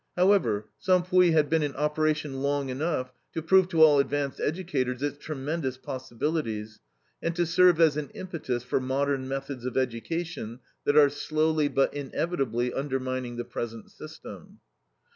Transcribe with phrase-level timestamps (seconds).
[0.17, 5.19] However, Cempuis had been in operation long enough to prove to all advanced educators its
[5.23, 6.79] tremendous possibilities,
[7.21, 11.93] and to serve as an impetus for modern methods of education, that are slowly but
[11.93, 14.59] inevitably undermining the present system.